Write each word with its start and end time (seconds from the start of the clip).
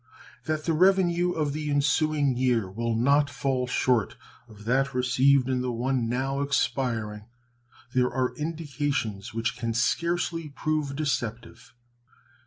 That 0.45 0.65
the 0.65 0.73
revenue 0.73 1.33
of 1.33 1.53
the 1.53 1.69
ensuing 1.69 2.35
year 2.35 2.67
will 2.67 2.95
not 2.95 3.29
fall 3.29 3.67
short 3.67 4.17
of 4.47 4.65
that 4.65 4.95
received 4.95 5.47
in 5.47 5.61
the 5.61 5.71
one 5.71 6.09
now 6.09 6.41
expiring 6.41 7.25
there 7.93 8.09
are 8.11 8.33
indications 8.35 9.31
which 9.35 9.55
can 9.55 9.75
scarcely 9.75 10.49
prove 10.49 10.95
deceptive. 10.95 11.75